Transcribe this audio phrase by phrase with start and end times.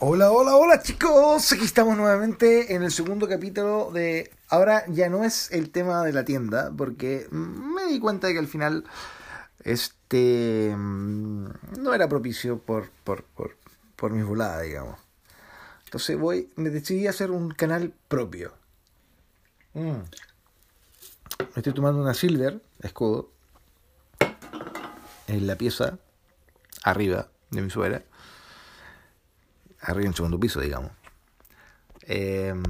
[0.00, 4.32] Hola, hola, hola chicos, aquí estamos nuevamente en el segundo capítulo de...
[4.48, 8.40] Ahora ya no es el tema de la tienda, porque me di cuenta de que
[8.40, 8.84] al final
[9.62, 11.46] este mm,
[11.78, 13.56] no era propicio por, por, por,
[13.94, 14.98] por mis voladas, digamos.
[15.84, 18.52] Entonces voy, me decidí a hacer un canal propio.
[19.74, 20.02] Mm.
[21.54, 23.30] Estoy tomando una Silver, escudo,
[25.28, 25.98] en la pieza
[26.82, 28.02] arriba de mi suera
[29.84, 30.92] arriba en segundo piso, digamos.
[32.02, 32.62] Em,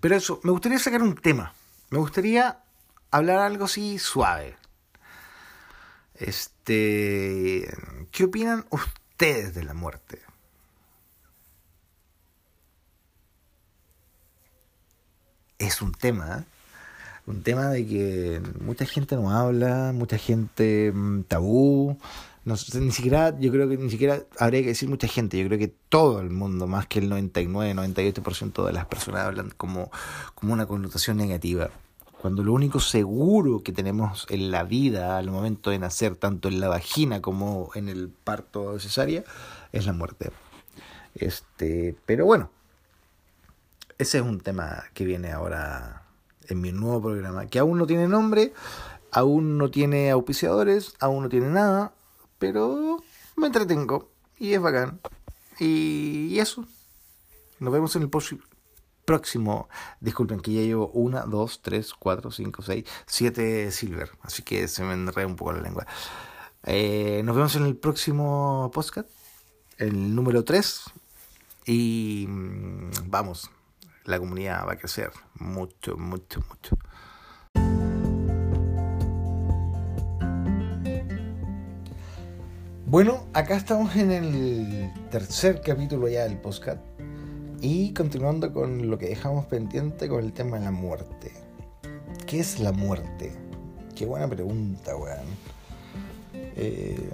[0.00, 1.54] pero eso, me gustaría sacar un tema.
[1.90, 2.58] Me gustaría
[3.10, 4.56] hablar algo así suave.
[6.14, 7.68] Este,
[8.10, 10.20] ¿qué opinan ustedes de la muerte?
[15.58, 16.53] Es un tema, ¿eh?
[17.26, 21.98] Un tema de que mucha gente no habla, mucha gente mm, tabú,
[22.44, 25.58] no, ni siquiera, yo creo que ni siquiera habría que decir mucha gente, yo creo
[25.58, 29.90] que todo el mundo, más que el 99, 98% de las personas hablan como,
[30.34, 31.70] como una connotación negativa.
[32.20, 36.60] Cuando lo único seguro que tenemos en la vida al momento de nacer, tanto en
[36.60, 39.24] la vagina como en el parto cesárea,
[39.72, 40.30] es la muerte.
[41.14, 42.50] Este, pero bueno,
[43.98, 46.03] ese es un tema que viene ahora
[46.48, 48.52] en mi nuevo programa, que aún no tiene nombre,
[49.10, 51.94] aún no tiene auspiciadores, aún no tiene nada,
[52.38, 53.02] pero
[53.36, 55.00] me entretengo y es bacán.
[55.58, 56.66] Y, eso.
[57.60, 58.10] Nos vemos en el
[59.04, 59.68] próximo.
[60.00, 64.10] Disculpen que ya llevo una, dos, tres, cuatro, cinco, seis, siete silver.
[64.22, 65.86] Así que se me enreda un poco la lengua.
[66.64, 69.08] Eh, nos vemos en el próximo podcast,
[69.78, 70.84] el número 3.
[71.66, 73.50] Y mm, vamos,
[74.04, 76.76] la comunidad va a crecer mucho, mucho, mucho.
[82.86, 86.80] Bueno, acá estamos en el tercer capítulo ya del podcast
[87.60, 91.32] y continuando con lo que dejamos pendiente con el tema de la muerte.
[92.26, 93.32] ¿Qué es la muerte?
[93.96, 95.26] Qué buena pregunta, weón.
[96.34, 97.10] Eh,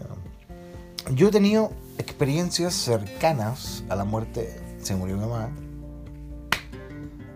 [1.14, 4.60] yo he tenido experiencias cercanas a la muerte.
[4.82, 5.50] Se murió mi mamá.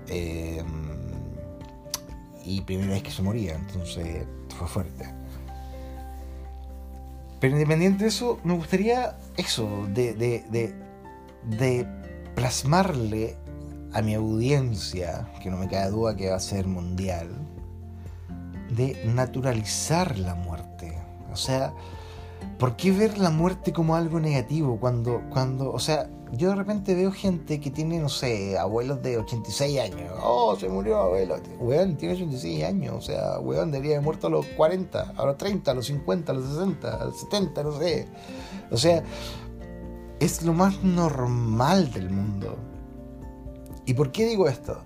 [0.09, 0.63] Eh,
[2.45, 4.27] y primera vez que se moría, entonces
[4.57, 5.09] fue fuerte.
[7.41, 11.87] Pero independiente de eso, me gustaría eso, de, de,
[12.35, 13.37] plasmarle
[13.93, 17.29] a mi audiencia, que no me cae duda que va a ser mundial,
[18.71, 20.99] de naturalizar la muerte.
[21.33, 21.73] O sea,
[22.59, 26.95] ¿por qué ver la muerte como algo negativo cuando, cuando, o sea, yo de repente
[26.95, 30.13] veo gente que tiene, no sé, abuelos de 86 años.
[30.23, 31.37] Oh, se murió abuelo.
[31.59, 32.95] Weón, tiene 86 años.
[32.97, 36.33] O sea, weón debería haber muerto a los 40, a los 30, a los 50,
[36.33, 38.09] a los 60, a los 70, no sé.
[38.71, 39.03] O sea,
[40.21, 42.57] es lo más normal del mundo.
[43.87, 44.83] ¿Y por qué digo esto?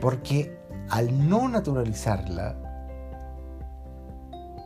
[0.00, 0.58] Porque
[0.90, 2.56] al no naturalizarla,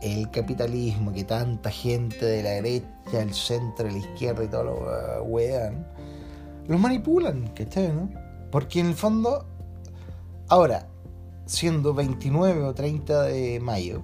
[0.01, 5.23] el capitalismo que tanta gente de la derecha, el centro, la izquierda y todo lo
[5.23, 5.85] weón
[6.67, 7.89] los manipulan, ¿cachai?
[7.89, 8.09] ¿no?
[8.51, 9.45] Porque en el fondo,
[10.47, 10.87] ahora,
[11.45, 14.03] siendo 29 o 30 de mayo,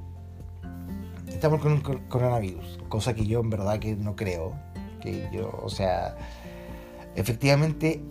[1.27, 4.53] estamos con un coronavirus, cosa que yo en verdad que no creo,
[5.01, 6.15] que yo, o sea,
[7.15, 8.01] efectivamente,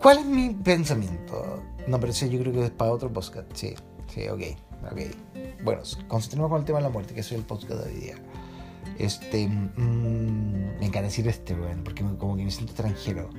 [0.00, 1.62] ¿cuál es mi pensamiento?
[1.86, 3.74] No, pero sí, yo creo que es para otro podcast, sí,
[4.08, 4.42] sí, ok,
[4.90, 5.00] ok.
[5.64, 8.16] Bueno, concentremos con el tema de la muerte, que es el podcast de hoy día.
[8.98, 9.48] Este.
[9.48, 13.30] Mmm, me encanta decir este, weón, porque como que me siento extranjero.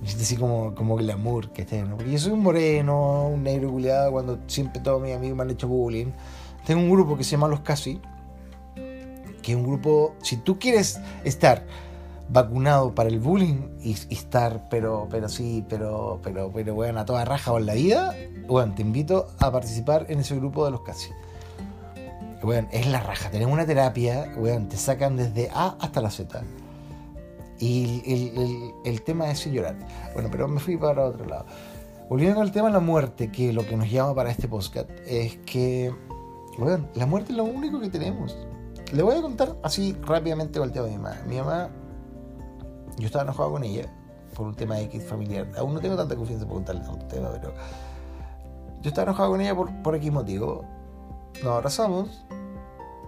[0.00, 1.96] Me siento así como, como glamour, que esté, ¿no?
[1.96, 5.50] Porque yo soy un moreno, un negro culiado, cuando siempre todos mis amigos me han
[5.50, 6.12] hecho bullying.
[6.64, 8.00] Tengo un grupo que se llama Los Casi,
[9.42, 11.66] que es un grupo, si tú quieres estar
[12.28, 17.24] vacunado para el bullying y, estar, pero, pero sí, pero, pero, pero, weón, a toda
[17.24, 18.14] raja o en la vida,
[18.48, 21.10] weón, te invito a participar en ese grupo de Los Casi
[22.52, 23.30] es la raja.
[23.30, 26.42] Tenemos una terapia, weón, te sacan desde A hasta la Z.
[27.58, 29.76] Y el, tema es llorar.
[30.14, 31.46] Bueno, pero me fui para otro lado.
[32.08, 35.36] Volviendo al tema de la muerte, que lo que nos llama para este podcast es
[35.38, 35.92] que,
[36.58, 38.36] weón, la muerte es lo único que tenemos.
[38.92, 41.16] Le voy a contar así rápidamente el tema de mi mamá.
[41.26, 41.68] Mi mamá,
[42.96, 43.92] yo estaba enojado con ella
[44.34, 45.48] por un tema X familiar.
[45.58, 47.52] Aún no tengo tanta confianza para contarle tanto tema, pero
[48.80, 50.64] yo estaba enojado con ella por, por X motivo
[51.42, 52.24] nos abrazamos.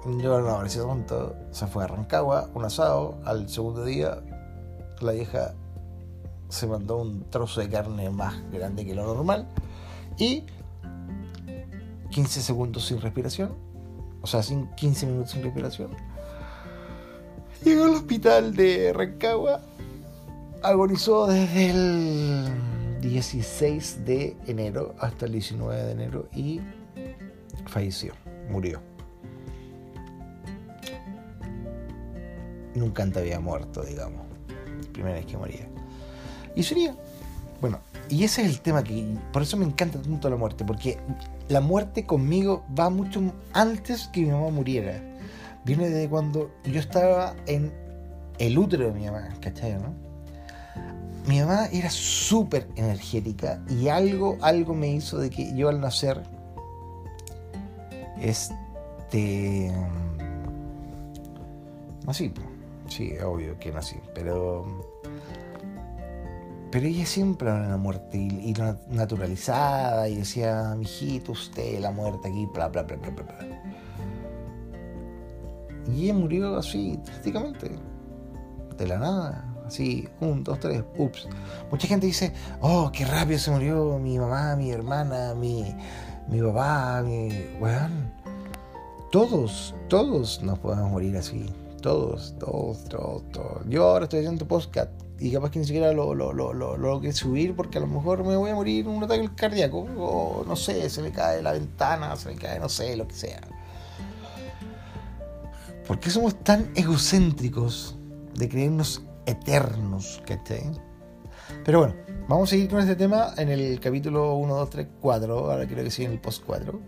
[0.06, 1.37] No abracé tonto.
[1.50, 3.19] Se fue a Rancagua, un asado.
[3.25, 4.23] Al segundo día,
[5.00, 5.55] la vieja
[6.49, 9.47] se mandó un trozo de carne más grande que lo normal.
[10.19, 10.44] Y
[12.11, 13.55] 15 segundos sin respiración.
[14.23, 15.91] O sea, sin 15 minutos sin respiración.
[17.64, 19.61] Llegó al hospital de Rancagua.
[20.62, 26.61] Agonizó desde el 16 de enero hasta el 19 de enero y
[27.67, 28.12] falleció,
[28.50, 28.89] murió.
[32.81, 34.23] Nunca antes había muerto, digamos.
[34.94, 35.69] Primera vez que moría.
[36.56, 36.97] Y sería,
[37.61, 37.79] bueno,
[38.09, 40.99] y ese es el tema que, por eso me encanta tanto la muerte, porque
[41.49, 43.21] la muerte conmigo va mucho
[43.53, 44.99] antes que mi mamá muriera.
[45.65, 47.71] Viene de cuando yo estaba en
[48.38, 49.75] el útero de mi mamá, ¿cachai?
[49.75, 49.94] No?
[51.27, 56.23] Mi mamá era súper energética y algo, algo me hizo de que yo al nacer,
[58.23, 59.71] este,
[62.06, 62.32] nací,
[62.90, 64.66] sí, obvio que nací, pero
[66.70, 72.28] pero ella siempre de la muerte y, lo naturalizada y decía, mijito, usted, la muerte
[72.28, 73.38] aquí, bla, bla, bla, bla, bla.
[75.92, 77.72] Y ella murió así, drásticamente,
[78.76, 81.26] de la nada, así, un, dos, tres, ups.
[81.72, 85.75] Mucha gente dice, oh, qué rápido se murió mi mamá, mi hermana, mi,
[86.28, 87.31] mi papá, mi...
[87.60, 88.12] Weón,
[89.10, 91.52] todos, todos nos podemos morir así.
[91.81, 93.62] Todos, todos, todos, todos.
[93.67, 97.12] Yo ahora estoy haciendo podcast y capaz que ni siquiera lo, lo, lo, lo, que
[97.12, 100.56] subir porque a lo mejor me voy a morir en un ataque cardíaco o no
[100.56, 103.41] sé, se me cae la ventana, se me cae, no sé, lo que sea.
[105.87, 107.97] ¿Por qué somos tan egocéntricos
[108.35, 110.23] de creernos eternos?
[110.27, 110.71] ¿Cachai?
[111.65, 111.94] Pero bueno,
[112.29, 115.50] vamos a seguir con este tema en el capítulo 1, 2, 3, 4.
[115.50, 116.79] Ahora quiero que siga en el post 4.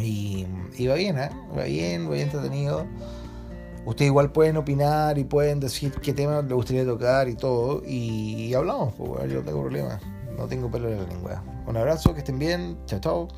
[0.00, 1.30] Y, y va bien, ¿eh?
[1.56, 2.86] Va bien, va bien entretenido.
[3.84, 7.82] Ustedes igual pueden opinar y pueden decir qué tema les gustaría tocar y todo.
[7.84, 9.98] Y, hablamos, pues, yo no tengo problema.
[10.36, 11.42] No tengo pelo en la lengua.
[11.66, 12.78] Un abrazo, que estén bien.
[12.86, 13.28] Chao, chao.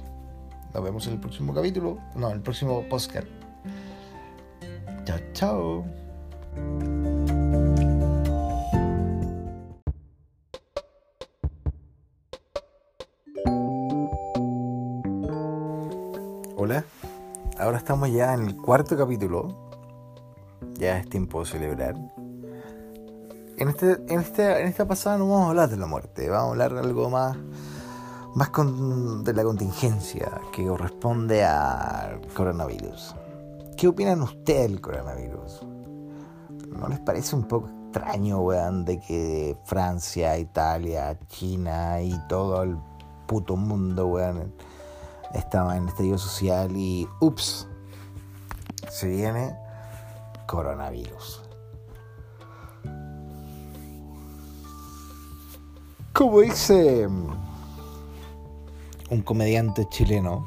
[0.74, 1.98] Nos vemos en el próximo capítulo.
[2.14, 3.26] No, en el próximo podcast.
[5.04, 5.84] Chao, chao.
[16.56, 16.84] Hola.
[17.58, 19.63] Ahora estamos ya en el cuarto capítulo
[20.78, 21.94] ya es tiempo de celebrar.
[23.56, 26.48] En, este, en, este, en esta pasada no vamos a hablar de la muerte, vamos
[26.48, 27.36] a hablar de algo más,
[28.34, 28.50] más
[29.24, 33.14] de la contingencia que corresponde al coronavirus.
[33.76, 35.62] ¿Qué opinan ustedes del coronavirus?
[36.68, 42.76] ¿No les parece un poco extraño, weón, de que Francia, Italia, China y todo el
[43.26, 44.52] puto mundo, weón,
[45.32, 47.68] estaba en estallido social y, ups,
[48.90, 49.63] se viene
[50.46, 51.42] coronavirus.
[56.12, 57.26] Como dice mm,
[59.10, 60.46] un comediante chileno,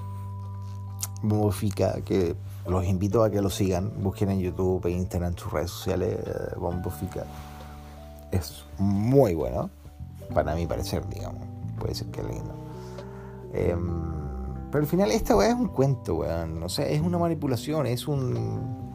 [1.22, 2.36] Bombofica, que
[2.68, 6.56] los invito a que lo sigan, busquen en YouTube e Instagram, sus redes sociales, eh,
[6.58, 7.26] Bombofica.
[8.32, 9.70] Es muy bueno,
[10.34, 11.42] para mi parecer, digamos.
[11.80, 12.56] Puede ser que lindo.
[13.54, 14.02] Em,
[14.72, 16.64] pero al final esta weá es un cuento, weón.
[16.64, 18.87] O sea, es una manipulación, es un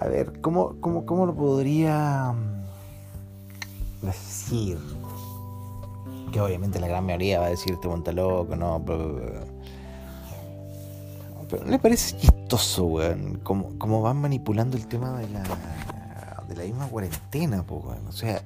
[0.00, 4.78] a ver, ¿cómo, cómo, cómo lo podría mm, decir?
[6.32, 9.46] Que obviamente la gran mayoría va a decir este monta loco, no, pero,
[11.64, 13.40] ¿no le parece chistoso, weón?
[13.42, 15.42] Cómo, van manipulando el tema de la,
[16.48, 18.06] de la misma cuarentena, pues, weón.
[18.06, 18.42] O sea,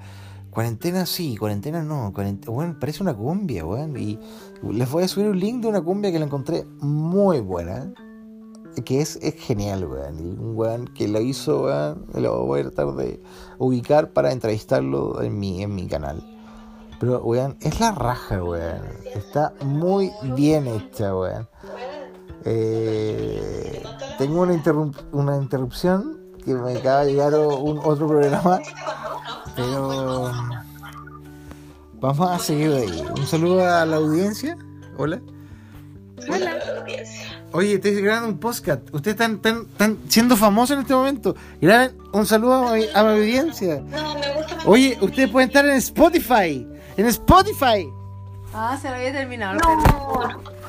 [0.51, 2.13] cuarentena sí, cuarentena no.
[2.15, 3.97] Cuarentena, parece una cumbia, weón.
[3.97, 4.19] Y
[4.71, 7.93] les voy a subir un link de una cumbia que la encontré muy buena
[8.85, 10.19] que es, es genial, weón.
[10.39, 13.23] Un weón que lo hizo, weón, lo voy a tratar de
[13.59, 16.23] ubicar para entrevistarlo en mi, en mi canal.
[17.01, 18.83] Pero, weón, es la raja, weón.
[19.15, 21.49] Está muy bien hecha, weón.
[22.45, 23.83] Eh,
[24.19, 24.61] tengo una,
[25.13, 28.61] una interrupción que me acaba de llegar un, otro programa.
[29.55, 30.33] Pero
[32.01, 33.05] vamos a seguir ahí.
[33.17, 34.57] Un saludo a la audiencia.
[34.99, 35.21] Hola.
[37.53, 38.83] Oye, estoy grabando un podcast.
[38.93, 39.41] Ustedes están,
[39.71, 41.37] están, siendo famosos en este momento.
[41.61, 43.81] Graben un saludo a mi, audiencia.
[43.81, 46.67] No, me gusta Oye, ustedes pueden estar en Spotify.
[46.97, 47.89] En Spotify.
[48.55, 49.59] Ah, se lo había terminado.
[49.59, 50.62] No.